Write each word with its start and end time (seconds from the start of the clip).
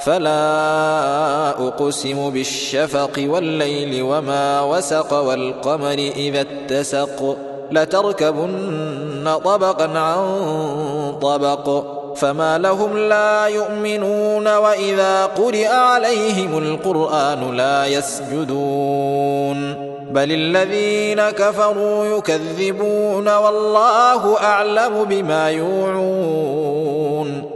فلا 0.00 1.50
أقسم 1.68 2.30
بالشفق 2.30 3.24
والليل 3.28 4.02
وما 4.02 4.60
وسق 4.60 5.12
والقمر 5.12 5.98
إذا 6.16 6.40
اتسق 6.40 7.36
لتركبن 7.70 9.34
طبقا 9.44 9.98
عن 9.98 10.38
طبق 11.22 11.84
فما 12.16 12.58
لهم 12.58 12.98
لا 12.98 13.46
يؤمنون 13.46 14.56
وإذا 14.56 15.26
قرئ 15.26 15.66
عليهم 15.66 16.58
القرآن 16.58 17.56
لا 17.56 17.86
يسجدون 17.86 19.74
بل 20.10 20.32
الذين 20.32 21.30
كفروا 21.30 22.18
يكذبون 22.18 23.36
والله 23.36 24.36
أعلم 24.42 25.04
بما 25.04 25.50
يوعون 25.50 27.55